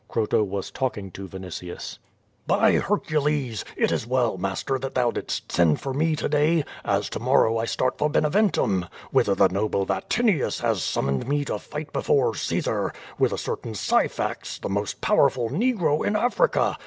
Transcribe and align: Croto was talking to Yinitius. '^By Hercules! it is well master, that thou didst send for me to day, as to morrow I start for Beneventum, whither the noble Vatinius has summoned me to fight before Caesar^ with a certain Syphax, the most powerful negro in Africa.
Croto 0.09 0.43
was 0.43 0.71
talking 0.71 1.11
to 1.11 1.27
Yinitius. 1.27 1.99
'^By 2.49 2.81
Hercules! 2.81 3.63
it 3.77 3.91
is 3.91 4.07
well 4.07 4.35
master, 4.35 4.79
that 4.79 4.95
thou 4.95 5.11
didst 5.11 5.51
send 5.51 5.79
for 5.79 5.93
me 5.93 6.15
to 6.15 6.27
day, 6.27 6.65
as 6.83 7.07
to 7.11 7.19
morrow 7.19 7.59
I 7.59 7.65
start 7.65 7.99
for 7.99 8.09
Beneventum, 8.09 8.87
whither 9.11 9.35
the 9.35 9.49
noble 9.49 9.85
Vatinius 9.85 10.61
has 10.61 10.81
summoned 10.83 11.27
me 11.27 11.45
to 11.45 11.59
fight 11.59 11.93
before 11.93 12.31
Caesar^ 12.31 12.95
with 13.19 13.31
a 13.31 13.37
certain 13.37 13.73
Syphax, 13.75 14.57
the 14.57 14.69
most 14.69 15.01
powerful 15.01 15.51
negro 15.51 16.03
in 16.03 16.15
Africa. 16.15 16.77